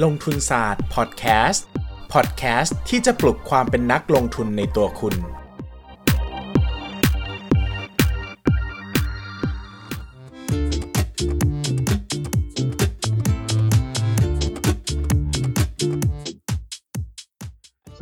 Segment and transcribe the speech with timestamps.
[0.00, 1.66] ลงทุนศาสตร์พอดแคสต์
[2.12, 5.18] พอดแคสต์ที่จะปลุกความเป็นนักลงทุนในตัวคุณ ส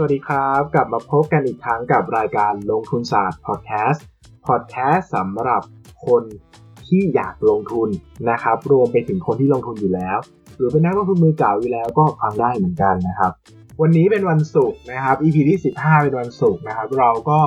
[0.02, 4.04] วัสดีครับ กลับมาพบกันอีกครั้งกับรายการลงทุนศาสตร์พอดแคสต์
[4.46, 5.62] พอดแคสต์สำหรับ
[6.06, 6.22] คน
[6.86, 7.88] ที่อยากลงทุน
[8.30, 10.18] นะครับ รวมไปถึงคนที่ลงทุนอยู่แล้ว
[10.60, 13.32] หรือเป็นนักลงทุนมือเก่าอยู่แล้วก็ฟังได้เหมือนกันนะครับ
[13.80, 17.40] วันนี้เป็นวันศุกร์นะครับ EP ที่ 15 เป็นวันศุกร์นะครับ เราก็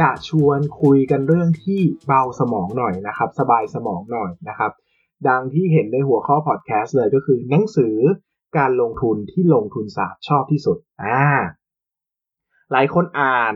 [0.00, 4.72] จะชวนคุยกันเรื่องที่เบาสมองหน่อยนะครับ สบายสมองหน่อยนะครับ
[5.28, 7.96] ดังที่เห็นในหัวข้อพอดแคสต์เลยก็คือหนังสือ
[8.58, 11.20] การลงทุนที่ลงทุนศาสตร์ชอบที่สุดอ่า
[12.72, 13.54] หลายคนอ่าน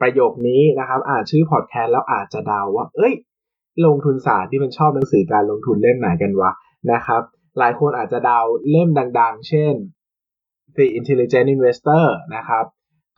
[0.00, 3.14] ประโยคนี้นะครับ อ่านชื่อพอดแคสต์แล้วอาจจะเดาว่า เอ้ย
[3.86, 6.50] ลงทุนศาสตร์ที่มันชอบหนังสือการลงทุนเล่มไหนกันวะ
[6.92, 7.22] นะครับ
[7.58, 9.74] หลายคนอาจจะดาวเล่มดังๆ เช่น
[10.76, 12.04] The Intelligent Investor
[12.36, 12.64] นะครับ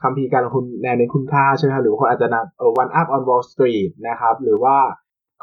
[0.03, 4.77] คำพีการลงทุนแนวในคุณค่าใช่ไหมครับหรือบางคนอาจจะนำเออ One Up on Wall Street นะครับหรือว่า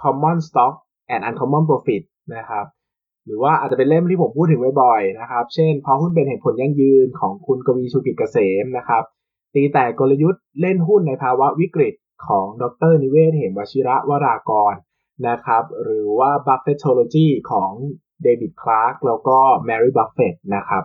[0.01, 0.73] Common Stock
[1.13, 2.03] and Uncommon Profit
[2.35, 2.65] นะครับ
[3.25, 9.03] หรือว่าอาจจะเป็นเล่มที่ผมพูดถึงบ่อยๆนะครับ เช่นพราะหุ้นเป็นเหตุผลยั่งยืนของคุณกวีชูกิจเกษมนะครับ
[9.53, 11.93] ตีแต่กลยุทธ์เล่นหุ้นในภาวะวิกฤต
[12.27, 14.73] ของดร.นิเวศน์ เหมวชิรวรากร
[15.27, 17.71] นะครับ หรือว่า Buffettology ของ
[18.23, 20.83] เดวิดคลาร์กแล้วก็แมรี่บัฟเฟตนะครับ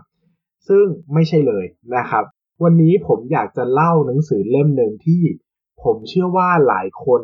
[0.68, 1.64] ซึ่งไม่ใช่เลย
[1.96, 2.24] นะครับ
[2.62, 5.22] วันนี้ผมอยากจะเล่าหนังสือเล่มหนึ่งที่
[5.82, 7.22] ผมเชื่อว่าหลายคน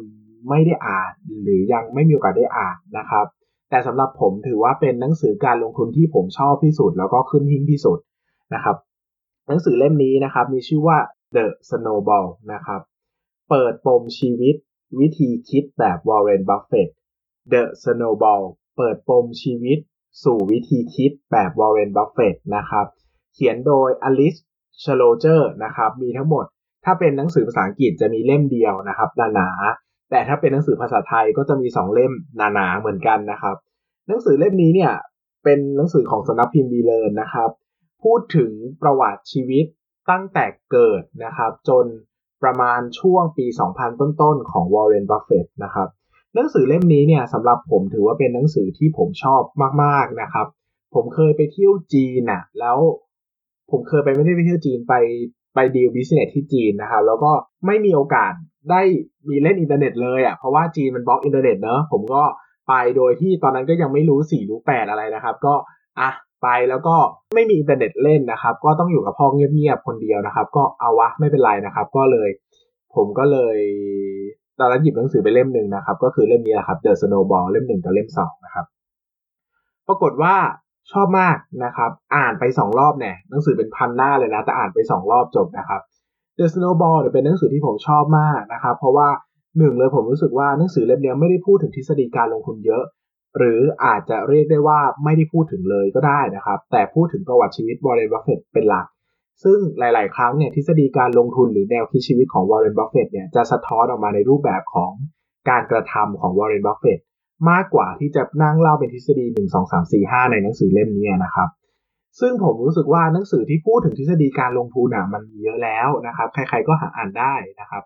[0.49, 3.27] ไม่ได้อ่าน หรือยังไม่มีโอกาสได้อ่านนะครับ
[3.71, 7.99] แต่สำหรับผมถือว่าเป็นหนังสือการลงทุนที่ผมชอบที่สุด แล้วก็ขึ้นหิ้งที่สุด
[8.55, 8.77] นะครับ
[9.47, 10.99] หนังสือเล่มนี้นะครับมีชื่อว่า
[11.37, 12.81] The Snowball นะครับ
[13.51, 14.55] เปิดปมชีวิต
[15.01, 16.91] วิธีคิดแบบ Warren Buffett
[17.53, 18.45] The Snowball
[18.77, 19.79] เปิดปมชีวิต
[20.23, 22.87] สู่วิธีคิดแบบ Warren Buffett นะครับ
[23.35, 24.41] เขียนโดย Alice
[24.83, 26.45] s c h l o g e r นะครับ มีทั้งหมด
[26.85, 33.57] ถ้าเป็นหนังสือภาษาอังกฤษจะมีเล่มเดียวนะครับหนาๆแต่ถ้าเป็นหนังสือภาษาไทยก็จะมี 2 เล่มหนาๆเหมือนกันนะครับ
[34.09, 34.93] หนังสือเล่มนี้เนี่ย
[35.45, 37.51] เป็นหนังสือของสำนักพิมพ์วีเลิร์นนะครับ
[38.03, 38.51] พูดถึง
[38.83, 39.65] ประวัติชีวิต
[40.11, 41.87] ตั้งแต่เกิดนะครับ จน
[42.43, 45.89] ประมาณช่วงปี 2000 ต้นๆ ของวอร์เรนบัฟเฟตนะครับ
[46.35, 49.43] หนังสือเล่มนี้เนี่ยสำหรับผมถือว่าเป็นหนังสือที่ผมชอบ
[49.83, 50.47] มากๆนะครับ
[50.95, 52.79] ผมเคยไปเที่ยวจีนน่ะแล้ว
[53.71, 54.95] ผมเคยไปไม่ได้ไปเที่ยวจีนไป
[55.55, 57.33] ไป deal business ที่จีนนะครับแล้วก็
[57.67, 58.33] ไม่มีโอกาส
[58.71, 58.83] ได้
[59.29, 62.23] มีเล่นอินเทอร์เน็ตเลยอะเพราะว่าจีนมันบล็อกอินเทอร์เน็ตเนอะผมก็
[62.69, 65.55] ไปโดยที่ตอนนั้นก็ยังไม่รู้สี่รู้แปดอะไรนะครับ ก็
[66.01, 66.11] อะ
[66.43, 66.97] ไปแล้วก็
[67.35, 72.29] ไม่มีอินเทอร์เน็ตเล่นนะครับ ก็ต้องอยู่กับพ่อเงียบๆคนเดียวนะครับ ก็เอาวะไม่เป็นไรนะครับ ก็เลย
[72.95, 73.59] ผมก็เลย
[74.63, 78.67] ตอนนั้นหยิบหนังสือไปเล่มหนึ่งนะครับ ก็คือเล่มนี้แหละครับ The Snowball เล่มหนึ่งกับเล่มสองนะครับ
[79.89, 80.35] ปรากฏว่า
[80.93, 85.81] ชอบมากนะครับ อ่านไปสองรอบเนี่ยหนังสือเป็นพันหน้าเลยนะ แต่อ่านไปสองรอบจบนะครับ
[86.39, 89.09] The Snowball เนี่ยเป็นหนังสือที่ผมชอบมากนะครับ เพราะว่า
[89.59, 92.85] หนึ่งเลยผมรู้สึกว่าหนังสือเล่มนี้ไม่ได้พูดถึงทฤษฎีการลงทุนเยอะ
[93.39, 98.87] หรืออาจจะเรียกได้ว่าไม่ได้พูดถึงเลยก็ได้นะครับ แต่พูดถึงประวัติชีวิตวอร์เรนบัฟเฟตเป็นหลัก
[99.45, 104.93] ซึ่งหลาย ๆ ครั้งเนี่ยทฤษฎีการลงทุนหรือแนวคิดชีวิตของวอร์เรนบัฟเฟตเนี่ยจะสะท้อนออกมาในรูปแบบของ
[105.51, 106.99] การกระทำของวอร์เรนบัฟเฟต
[107.51, 111.49] มากกว่าที่จะนั่งเล่าเป็นทฤษฎี 1 2 3 4 5 ในหนังสือเล่มนี้นะครับ
[112.21, 117.83] ซึ่งผมรู้สึกว่าหนังสือที่พูดถึงทฤษฎีการลงทุนอะมันมีเยอะแล้วนะครับ ใคร ๆ ก็หาอ่านได้นะครับ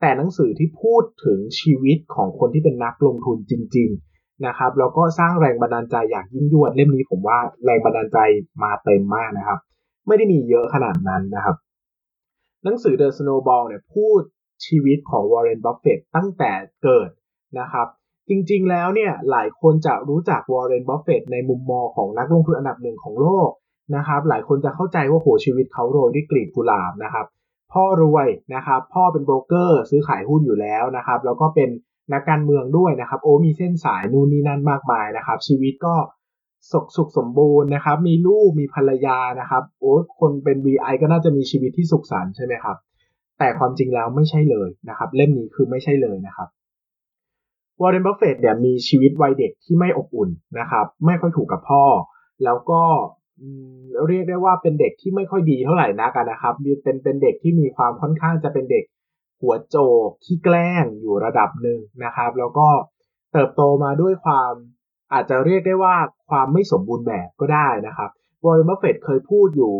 [0.00, 8.18] แต่หนังสือที่พูดถึงชีวิตของคนที่เป็นนักลงทุนจริง ๆ นะครับ แล้วก็สร้างแรงบันดาลใจอย่างยิ่งยวดเล่มนี้ผมว่าแรงบันดาลใจ
[8.62, 9.58] มาเต็มมากนะครับ
[10.06, 11.56] ไม่ได้มีเยอะขนาดนั้นนะครับ
[12.64, 14.20] หนังสือ The Snowball เนี่ยพูด
[14.66, 16.52] ชีวิตของวอร์เรนบัฟเฟตตั้งแต่
[16.82, 17.10] เกิด
[17.60, 17.86] นะครับ
[18.28, 23.50] จริงๆแล้วเนี่ยหลายคนจะรู้จักวอร์เรนบัฟเฟตในมุมมองของนักลงทุนอันดับหนึ่งของโลก
[23.96, 27.26] นะครับหลายคนจะเข้าใจว่าโหชีวิตเขาโรยด้วยกลีบกุหลาบนะครับ
[27.72, 31.68] พ่อรวยนะครับพ่อเป็นโบรกเกอร์ซื้อขายหุ้นอยู่แล้วนะครับแล้วก็เป็น
[32.12, 35.94] นักการเมืองด้วยนะครับโอ้มีเส้นสายนู่นนี่นั่นมากมายนะครับชีวิตก็
[36.70, 42.76] สุขสุขสมบูรณ์นะครับ มีลูกมีภรรยานะครับโอ้คนเป็น VI ก็น่าจะมีชีวิตที่สุขสันต์ใช่ไหมครับ
[43.38, 46.48] แต่ความจริงแล้วไม่ใช่เลยนะครับ เล่มนี้คือไม่ใช่เลยนะครับ
[47.80, 51.84] วอร์เรนบัฟเฟตเนี่ยมีชีวิตวัยเด็กที่ไม่อบอุ่นนะครับ ไม่ค่อยถูกกับพ่อ
[52.44, 52.82] แล้วก็
[54.06, 58.84] เรียกได้ว่าเป็นเด็กที่ไม่ค่อยดีเท่าไหร่นักนะครับเป็นเป็นเด็กที่มีความค่อนข้างจะเป็นเด็ก
[59.40, 62.68] หัวโจกขี้แกล้งอยู่ระดับหนึ่งนะครับ แล้วก็
[63.32, 64.52] เติบโตมาด้วยความ
[65.12, 65.94] อาจจะเรียกได้ว่า
[66.28, 68.10] ความไม่สมบูรณ์แบบก็ได้นะครับ
[68.44, 69.74] วอร์เรนบัฟเฟตเคยพูดอยู่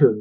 [0.00, 0.18] ถึง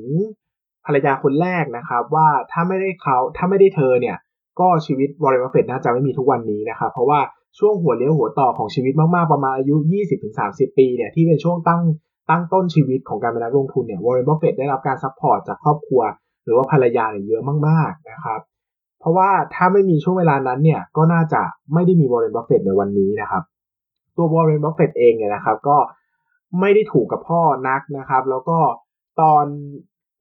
[0.86, 4.18] ภรรยาคนแรกนะครับว่าถ้าไม่ได้เขาถ้าไม่ได้เธอเนี่ย
[4.60, 7.20] ก็ชีวิตวอร์เรนบัฟเฟตน่าจะไม่มีทุกวันนี้นะครับเพราะว่า
[7.60, 9.76] ช่วงหัวเลี้ยวหัวต่อของชีวิตมากๆประมาณอายุ
[10.28, 11.82] 20-30 ปีเนี่ยที่เป็นช่วงตั้ง
[12.30, 16.02] ตั้งต้นชีวิตของการเป็นนักลงทุนเนี่ยวอร์เรนบัฟเฟตได้รับการ support จากครอบครัว
[16.44, 18.40] หรือว่าภรรยาเนี่ยเยอะมากๆนะครับ
[19.00, 21.42] เพราะว่าถ้าไม่มีช่วงเวลานั้นเนี่ยก็น่าจะ
[21.74, 23.44] ไม่ได้มีวอร์เรนบัฟเฟตในวันนี้นะครับ
[24.22, 25.78] ตัววอร์เรนบัฟเฟตเองเนี่ยนะครับ ก็
[26.60, 28.58] ไม่ได้ถูกกับพ่อนักนะครับ แล้วก็
[29.22, 29.46] ตอน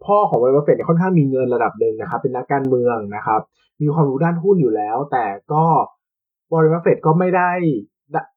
[0.05, 3.41] พ่อของวอร์เรนบัฟเฟตเนี่ยค่อนข้างมีเงินระดับหนึ่งนะครับ เป็นนักการเมืองนะครับ
[3.81, 5.65] มีความรู้ด้านหุ้นอยู่แล้ว แต่ก็
[6.53, 7.51] วอร์เรนบัฟเฟตก็ไม่ได้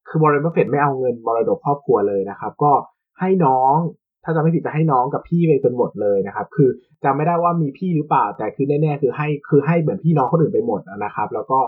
[0.10, 2.72] คือวอร์เรนบัฟเฟตไม่เอาเงินมรดกครอบครัวเลยนะครับ ก็
[3.20, 3.76] ให้น้อง
[4.24, 6.70] ถ้าจะไม่ผิดจะให้น้องกับพี่ไปจนหมดเลยนะครับ คือ
[7.04, 11.60] จำไม่ได้ว่ามีพี่หรือเปล่า แต่คือแน่ๆคือให้คือให้เหมือนพี่น้องคนอื่นไปหมดนะครับ แล้วก็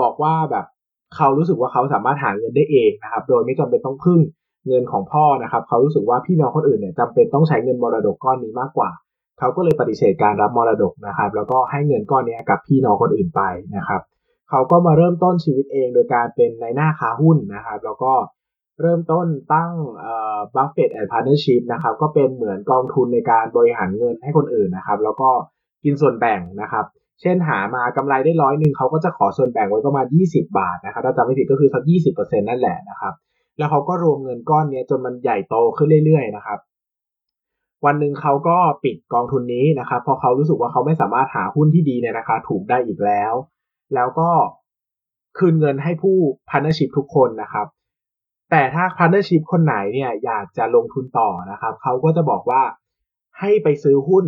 [0.00, 0.66] บอกว่าแบบ
[1.14, 4.20] เขารู้สึกว่าเขาสามารถหาเงินได้เองนะครับ โดยไม่จำเป็นต้องพึ่ง
[4.66, 8.90] เงินของพ่อนะครับ เขารู้สึกว่าพี่น้องคนอื่นเนี่ยจำเป็นต้องใช้เงินมรดกก้อนนี้มากกว่า
[9.38, 13.42] เขาก็เลยปฏิเสธการรับมรดกนะครับ แล้วก็ให้เงินก้อนนี้กับพี่น้องคนอื่นไป
[13.76, 14.00] นะครับ
[14.50, 18.12] เขาก็มาเริ่มต้นชีวิตเองโดยการเป็นนายหน้าค้าหุ้นนะครับ แล้วก็
[18.80, 19.72] เริ่มต้นตั้ง
[20.54, 25.30] Buffett and Partnership นะครับ ก็เป็นเหมือนกองทุนในการบริหารเงินให้คนอื่นนะครับ แล้วก็
[25.84, 26.84] กินส่วนแบ่งนะครับ
[27.20, 31.82] เช่นหามากำไรได้ร้อยหนึ่งเขาก็จะขอส่วนแบ่งไว้ประมาณ 20 บาทนะครับถ้าจำไม่ผิดก็คือสัก
[32.14, 33.14] 20%นั่นแหละนะครับ
[33.58, 36.58] แล้วเขาก็รวมเงินก้อนนี้จนมันใหญ่โตขึ้นเรื่อยๆนะครับ
[37.84, 43.32] วันหนึ่งเขาก็ปิดกองทุนนี้นะครับเพราะเขารู้สึกว่าเขาไม่สามารถหาหุ้นที่ดีในราคาถูกได้อีกแล้ว
[43.94, 44.30] แล้วก็
[45.38, 46.16] คืนเงินให้ผู้
[46.48, 47.66] partnership ทุกคนนะครับ
[48.50, 52.62] แต่ถ้า partnership คนไหนเนี่ยอยากจะลงทุนต่อนะครับเขาก็จะบอกว่า
[53.40, 54.24] ให้ไปซื้อหุ้น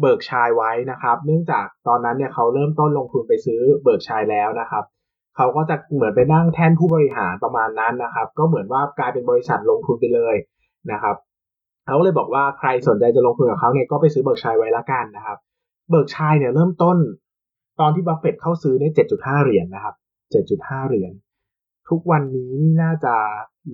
[0.00, 4.84] Berkshire ไว้นะครับ เนื่องจากตอนนั้นเนี่ยเขาเริ่มต้นลงทุนไปซื้อ Berkshire แล้วนะครับ
[5.36, 10.36] เขาก็จะเหมือนไปนั่งแท่นผู้บริหารประมาณนั้นนะครับ ก็เหมือนว่ากลายเป็นบริษัทลงทุนไปเลย
[10.92, 11.16] นะครับ
[11.86, 15.38] เขาเลยบอกว่าใครสนใจจะลงทุนกับเขาเนี่ยก็ไปซื้อ Berkshire ไว้ละกันนะครับ
[15.90, 16.96] Berkshire เนี่ยเริ่มต้น
[17.80, 19.94] ตอนที่บัฟเฟตเข้าซื้อเนี่ย7.5เหรียญนะครับ
[20.42, 21.12] 7.5เหรียญ
[21.88, 23.14] ทุกวันนี้นี่น่าจะ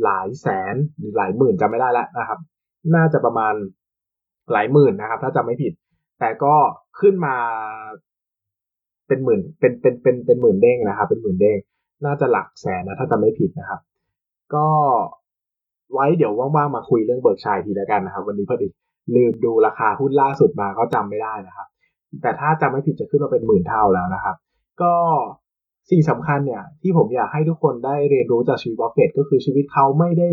[0.03, 2.39] หลายแสนหรือหลายหมื่นจำไม่ได้แล้วนะครับ
[2.95, 3.55] น่าจะประมาณ
[4.53, 5.73] หลายหมื่นนะครับ ถ้าจำไม่ผิด
[6.25, 6.57] แต่ก็
[7.01, 7.37] ขึ้นมา
[9.09, 11.59] เป็นหมื่นเป็นเป็นเป็นเป็นหมื่นเด้งนะครับ เป็นหมื่นเด้ง
[12.05, 13.81] น่าจะหลักแสนนะถ้าจำไม่ผิดนะครับ
[14.55, 14.67] ก็
[15.93, 18.69] ไว้เดี๋ยวว่างๆมาคุยเรื่อง Berkshire ทีแล้วกันนะครับ วันนี้พอดี
[19.15, 21.67] ลืมดูราคาหุ้นล่าสุดมาก็จำไม่ได้นะครับ
[22.23, 24.37] แต่ถ้าจำไม่ผิดจะขึ้นมาเป็นหมื่นเท่าแล้วนะครับ
[24.83, 24.95] ก็
[25.91, 30.29] สิ่งสำคัญเนี่ยที่ผมอยากให้ทุกคนได้เรียนรู้จากชีวิตบัฟเฟตก็คือชีวิตเขาไม่ได้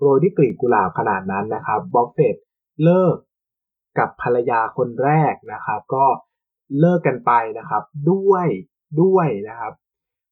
[0.00, 2.36] โรยด้วยกลีบกุหลาบขนาดนั้นนะครับบัฟเฟต
[2.84, 3.16] เลิก
[3.98, 6.04] กับภรรยาคนแรกนะครับ ก็
[6.78, 8.46] เลิกกันไปนะครับ ด้วย
[9.02, 9.72] ด้วยนะครับ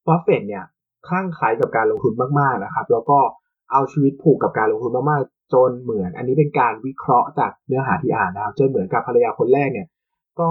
[0.07, 0.65] บัฟเฟตเนี่ย
[1.07, 3.19] คลั่งไคล้กับการลงทุนมากๆนะครับ แล้วก็
[3.73, 9.87] เอาชีวิตผูกกับการลงทุนมากๆจนเหมือน อันนี้เป็นการวิเคราะห์จากเนื้อหาที่อ่านนะครับจนเหมือนกับภรรยาคนแรกเนี่ย
[10.41, 10.51] ก็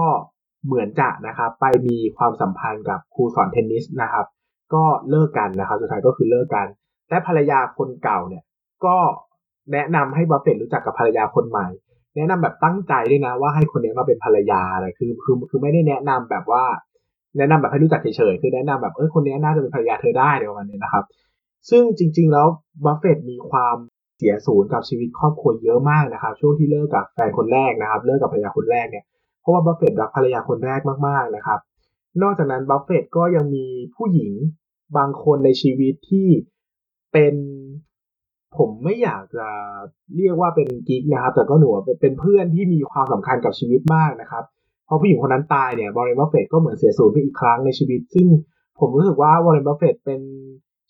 [0.66, 4.26] เหมือนจะนะครับ ไปมีความสัมพันธ์กับครูสอนเทนนิสนะครับ
[4.74, 6.66] ก็เลิกกันนะครับ สุดท้ายก็คือเลิกกัน
[7.08, 8.42] แต่ภรรยาคนเก่าเนี่ย
[8.86, 8.96] ก็
[9.72, 11.66] แนะนำให้บัฟเฟตรู้จักกับภรรยาคนใหม่
[12.16, 16.64] แนะนำแบบตั้งใจด้วยนะว่าให้คนนี้มาเป็นภรรยาอะไรคือคือคือไม่ได้แนะนำแบบว่า
[17.38, 21.04] แนะนำแบบให้รู้จักเฉยๆคือแนะนำแบบเออคนนี้น่าจะเป็นภรรยาเธอได้เดี๋ยววันนี้นะครับ
[21.70, 22.46] ซึ่งจริง ๆ แล้ว
[22.84, 23.76] บัฟเฟตมีความ
[24.16, 29.04] เสียสูญกับชีวิตครอบครัวเยอะมากนะครับ ช่วงที่เลิกกับแฟนคนแรกนะครับ เลิกกับภรรยาคนแรกเนี่ย
[29.40, 31.60] เพราะว่าบัฟเฟตรักภรรยาคนแรกมากๆนะครับ
[32.22, 33.66] นอกจากนั้นบัฟเฟตก็ยังมี
[33.96, 34.32] ผู้หญิง
[34.96, 36.28] บางคนในชีวิตที่
[37.12, 37.34] เป็น
[38.58, 39.46] ผมไม่อยากจะ
[40.16, 41.68] เรียกว่าเป็นกิ๊กนะครับ แต่ก็ดู
[42.00, 44.44] เป็นเพื่อนที่มีความสำคัญกับชีวิตมากนะครับ
[44.88, 48.26] พอผู้หญิงคนนั้นตายเนี่ยวอร์เรนบัฟเฟตก็เหมือนเสียสูญไปอีกครั้งในชีวิต ซึ่ง
[48.80, 50.20] ผมรู้สึกว่าวอร์เรนบัฟเฟตเป็น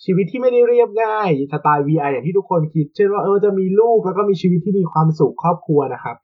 [0.05, 6.17] ชีวิตที่ไม่ได้เรียบง่ายสไตล์ VI อย่างที่ทุกคนคิด เช่นว่าเออจะมีลูกแล้วก็มีชีวิตที่มีความสุขครอบครัวนะครับ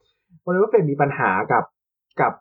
[0.45, 1.65] วอร์เรนบัฟเฟตมีปัญหากับ
[2.21, 2.33] กับ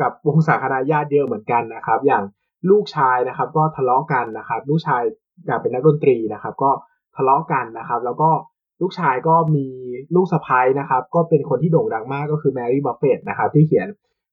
[0.00, 2.22] กับวงศาคณาญาติเยอะเหมือนกันนะครับ อย่าง
[2.70, 5.02] ลูกชายนะครับ ก็ทะเลาะกันนะครับ ลูกชาย
[5.46, 6.70] อยากเป็นนักดนตรีนะครับ ก็
[7.16, 8.30] ทะเลาะกันนะครับ แล้วก็
[8.80, 9.66] ลูกชายก็มี
[10.14, 13.88] ลูกสะใภ้นะครับ ก็เป็นคนที่โด่งดังมากก็คือแมรี่บัฟเฟตนะครับ ที่เขียน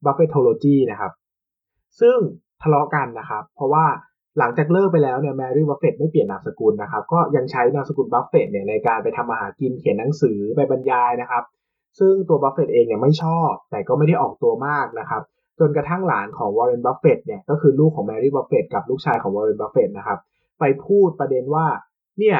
[0.05, 1.11] Buffettology นะครับ
[1.99, 2.17] ซึ่ง
[2.61, 3.85] ทะเลาะกันนะครับ เพราะว่า
[4.39, 11.43] หลังจากเลิกไปแล้วเนี่ยแมรี่บัฟเฟตไม่เปลี่ยนนามสกุลนะครับ ก็ยังใช้นามสกุลบัฟเฟตเนี่ยในการไปทำมาหากินเขียนหนังสือไปบรรยายนะครับ
[11.99, 15.21] ซึ่งตัวบัฟเฟตเองเนี่ยไม่ชอบ แต่ก็ไม่ได้ออกตัวมากนะครับ
[15.59, 20.19] จนกระทั่งหลานของวอร์เรนบัฟเฟตเนี่ยก็คือลูกของแมรี่บัฟเฟตกับลูกชายของวอร์เรนบัฟเฟตนะครับ
[20.59, 21.65] ไปพูดประเด็นว่า
[22.19, 22.37] เนี่ย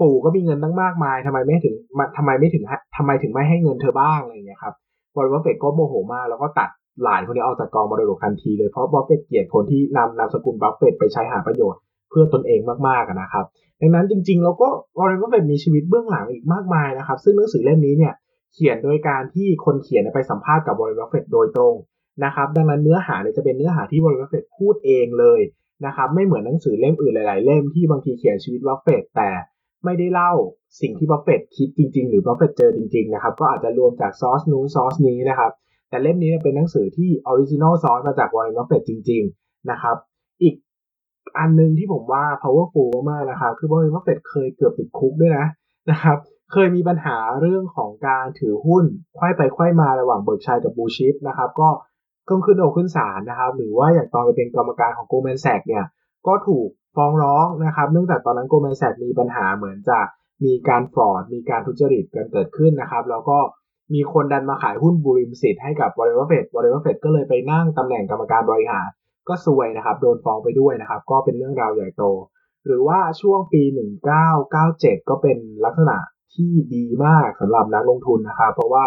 [0.00, 1.74] ปู่ก็มีเงินตั้งมากมายทำไมไม่ถึง
[2.16, 2.64] ทำไมไม่ถึง
[2.96, 4.74] ทำไมถึงไม่ให้เงินเธอบ้างอะไรเงี้ยครับ
[5.16, 6.68] วอร์เรนบัฟเฟตก็โมโหมากแล้วก็ตัด
[7.02, 11.80] หลานคนนี้ออกจากกองมรดกทันทีเลยเพราะบัฟเฟตเกลียดคนที่นำนามสกุลบัฟเฟตไปใช้หาประโยชน์
[12.10, 13.44] เพื่อตนเองมากๆนะครับ
[13.80, 14.68] ดังนั้นจริงๆเราก็
[14.98, 18.14] วอร์เรนบัฟเฟตมีชีวิตเบื้องหลังอีกมากมายนะครับ ซึ่งหนังสือเล่มนี้เนี่ย
[18.54, 21.74] เขียนโดยการที่คนเขียนไปสัมภาษณ์กับวอร์เรนบัฟเฟตโดยตรง
[22.24, 25.40] นะครับ ดังนั้นเนื้อหาเนี่ยจะเป็นเนื้อหาที่วอร์เรนบัฟเฟตพูดเองเลย
[25.86, 29.30] นะครับ ไม่เหมือนหนังสือเล่มอื่นหลาย ๆ เล่มที่บางทีเขียนชีวิตบัฟเฟตแต่
[29.84, 30.32] ไม่ได้เล่า
[30.80, 35.52] สิ่งที่บัฟเฟตคิดจริง ๆ หรือบัฟเฟตเจอจริงๆนะครับก็อาจจะรวมจาก source นู้น source นี้นะครับ
[35.88, 39.96] แต่เล่มนี้เป็นหนังสือที่ original source มาจากวอร์เรนบัฟเฟตจริง ๆนะครับ
[40.42, 40.54] อีก
[41.38, 45.46] อันนึงที่ผมว่า powerful มากๆนะครับคือวอร์เรนบัฟเฟตเคยเกือบติดคุกด้วยนะ
[45.90, 46.18] นะครับ
[46.52, 48.84] เคยมีปัญหาเรื่องของการถือหุ้น
[49.16, 51.68] ควยไปควายมาระหว่าง Berkshire กับ Blue Chip นะครับก็
[52.28, 55.84] ก็ขึ้นโรงขึ้นศาลนะครับ หรือว่าอย่างตอนไปเป็นกรรมการของ Goldman Sachs เนี่ย
[56.26, 59.98] ก็ถูก ฟ้องร้องนะครับ เนื่องจากตอนนั้น Goldman Sachs มีปัญหาเหมือนจะ
[60.44, 63.38] มีการ fraud มีการทุจริตกันเกิดขึ้นนะครับ แล้วก็
[63.94, 68.88] มีคนดันมาขายหุ้นบูริมสิทธิ์ให้กับวอร์เรนบัฟเฟตวอร์เรนบัฟเฟตก็เลยไปนั่งตำแหน่งกรรมการบริหาร
[69.28, 72.04] ก็ซวยนะครับ โดนฟ้องไปด้วยนะครับ ก็เป็นเรื่องราวใหญ่โต
[72.66, 73.62] หรือว่าช่วงปี
[74.36, 75.96] 1997 ก็เป็นลักษณะ
[76.34, 78.84] ที่ดีมากสำหรับนักลงทุนนะครับ เพราะว่า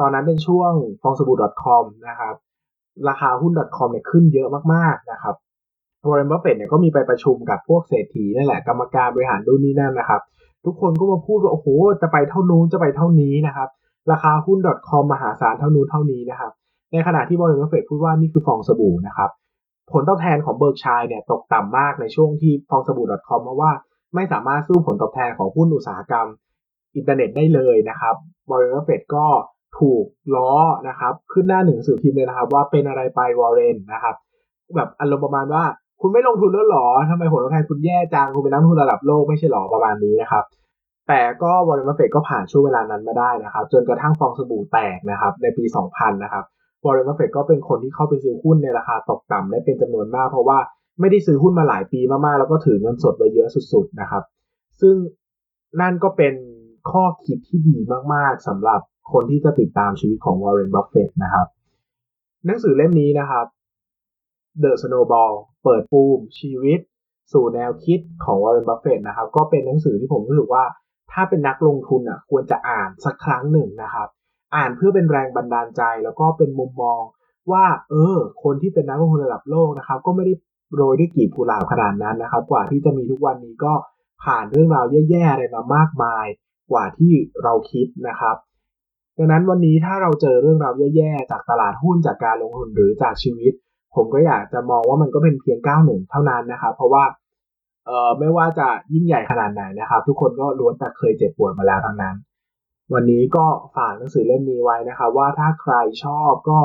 [0.00, 2.34] ตอนนั้นเป็นช่วงฟองสบู่ .com นะครับ
[3.08, 5.34] ราคาหุ้น .com เนี่ยขึ้นเยอะมากๆนะครับ
[6.08, 10.20] วอร์เรนบัฟเฟตเนี่ยก็มีไปประชุมกับพวกเศรษฐีนั่นแหละกรรมการบริหารดูนี่นั่นนะครับ
[10.64, 11.66] ทุกคนก็มาพูดว่าโอ้โห
[12.02, 13.68] จะไปเท่านู้นจะไปเท่านี้นะครับ
[14.10, 16.52] ราคาหุ้น .com มหาศาลเท่านู้นเท่านี้นะครับ
[16.92, 19.30] ในขณะที่วอร์เรนบัฟเฟตพูดว่านี่คือฟองสบู่นะครับ
[19.92, 23.70] ผลตอบแทนของ Berkshire เนี่ยตกต่ำมากในช่วงที่ฟองสบู่ .com เพราะว่า
[24.14, 26.26] ไม่สามารถสู้ผลตอบแทนของหุ้นอุตสาหกรรม
[26.96, 28.14] อินเทอร์เน็ตได้เลยนะครับ
[28.50, 29.26] วอร์เรนบัฟเฟตก็
[29.78, 30.04] ถูก
[30.34, 30.52] ล้อ
[30.88, 34.16] นะครับ ขึ้นหน้าหนึ่งสื่อพิมพ์เลยนะครับ ว่าเป็นอะไรไปวอร์เรนนะครับ
[34.76, 35.64] แบบอารมณ์ประมาณว่า
[36.00, 40.44] คุณไม่ลงทุนแล้วหรอทำไมผลตอบแทนคุณแย่จังคุณเป็นนักทุนระดับโลกไม่ใช่หรอประมาณนี้นะครับ
[41.08, 46.44] แต่ก็วอร์เรนบัฟเฟตก็ผ่านช่วงเวลานั้นมาได้นะครับ จนกระทั่งฟองสบู่แตกนะครับในปี 2000 นะครับ
[46.84, 50.58] วอร์เรนบัฟเฟตก็เป็นคนที่เข้าไปซื้อหุ้นในราคาตกต่ำได้เป็นจำนวนมาก เพราะว่า
[51.00, 54.22] ไม่ได้ซื้อหุ้นมาหลายปีมากๆ แล้วก็ถือเงินสดไว้เยอะสุดๆนะครับ
[54.80, 54.94] ซึ่ง
[55.80, 56.34] นั่นก็เป็น
[56.90, 57.76] ข้อคิดที่ดี
[58.14, 58.80] มากๆสำหรับ
[59.12, 61.46] คนที่จะติดตามชีวิตของวอร์เรนบัฟเฟตนะครับ
[62.46, 63.46] หนังสือเล่มนี้นะครับ
[64.62, 66.80] The Snowball เปิดปูมชีวิต
[67.32, 70.64] สู่แนวคิดของวอร์เรนบัฟเฟตนะครับ ก็เป็นหนังสือที่ผมรู้สึกว่า
[71.12, 74.08] ถ้าเป็นนักลงทุนอะควรจะอ่านสักครั้งหนึ่งนะครับ
[74.56, 77.00] อ่านเพื่อเป็นแรงบันดาลใจแล้วก็เป็นมุมมอง
[77.52, 80.34] ว่า เออ คนที่เป็นนักลงทุนระดับโลกนะครับ ก็ไม่ได้
[80.74, 83.72] โรยด้วยกีบกุหลาบขนาดนั้นนะครับ กว่าที่จะมีทุกวันนี้ก็
[84.24, 86.26] ผ่านเรื่องราวแย่ๆอะไรมามากมาย
[86.70, 87.12] กว่าที่
[87.42, 88.36] เราคิดนะครับ
[89.18, 93.52] ดังนั้นวันนี้ถ้าเราเจอเรื่องราวแย่ๆจากตลาดหุ้นจากการลงทุนหรือจากชีวิต
[93.94, 97.04] ผมก็อยากจะมองว่ามันก็เป็นเพียงก้าวหนึ่งเท่านั้นนะครับ เพราะว่า
[97.86, 102.16] เอ่อไม่ว่าจะยิ่งใหญ่ขนาดไหนนะครับ ทุกคนก็ล้วนแต่เคยเจ็บปวดมาแล้วทั้งนั้น
[102.94, 103.44] วันนี้ก็
[103.76, 106.58] ฝากหนังสือเล่มนี้ไว้นะครับ ว่าถ้าใครชอบก็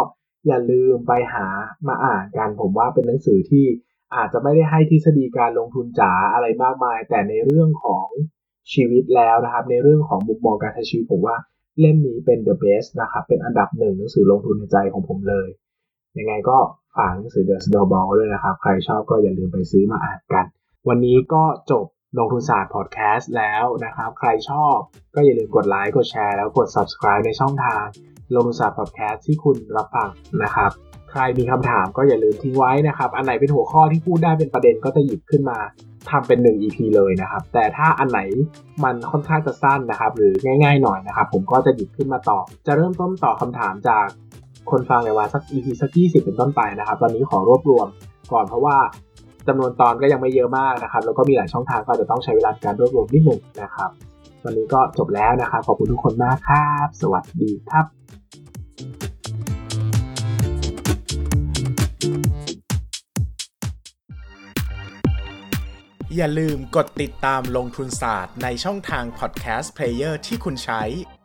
[0.47, 1.47] อย่าลืมไปหา
[1.87, 3.65] มาอ่านกันผมว่าเป็นหนังสือที่
[4.15, 8.07] อาจจะไม่ได้ให้ทฤษฎีการลงทุนจ๋าอะไรมากมาย แต่ในเรื่องของ
[8.73, 11.37] ชีวิตแล้วนะครับ ในเรื่องของมุมมองการใช้ชีวิตผมว่า
[11.79, 15.47] เล่มนี้เป็น the best นะครับ เป็นอันดับหนึ่งหนังสือลงทุนในใจของผมเลย
[16.17, 16.57] ยังไงก็
[16.97, 20.45] ฝากหนังสือ The Snowball ด้วยนะครับ ใครชอบก็อย่าลืมไปซื้อมาอ่านกัน
[20.87, 21.85] วันนี้ก็จบ
[22.17, 24.75] ลงทุนศาสตร์พอดแคสต์แล้วนะครับ ใครชอบ
[25.15, 27.83] ก็อย่าลืมกดไลค์กดแชร์แล้วกด subscribe ในช่องทาง
[28.33, 30.09] ลงทุนศาสตร์พอดแคสต์ที่คุณรับฟัง
[30.43, 30.71] นะครับ
[31.11, 35.59] ใครมีคำถามก็อย่าลืมทิ้งไว้นะครับ อันไหนเป็นหัวข้อที่พูดได้เป็นประเด็นก็จะหยิบขึ้นมา
[36.09, 38.19] ทำเป็น 1 EP เลยนะครับ แต่ถ้าอันไหน
[38.83, 44.05] มันค่อนข้างจะสั้นนะครับ หรือง่าย ๆ หน่อยนะครับ ผมก็จะหยิบขึ้นมาตอบ จะเริ่มต้นตอบคำถามจาก
[44.71, 47.87] คนฟังในวันสัก EP สัก 20 เป็นต้นไปนะครับ ตอนนี้ขอรวบรวม
[48.31, 48.77] ก่อนเพราะว่า
[49.47, 53.89] จำนวนตอนก็ยังไม่เยอะมากนะครับ แล้วก็มีหลายช่องทางก็จะต้องใช้เวลาการรวบรวมนิดหนึ่งนะครับ
[54.43, 57.85] วันนี้ก็จบแล้วนะครับ ขอบคุณทุกคนมากครับ สวัสดีครับ
[66.15, 70.83] อย่าลืมกดติดตามลงทุนศาสตร์ในช่องทางพอดแคสต์เพลเยอร์ที่คุณใช้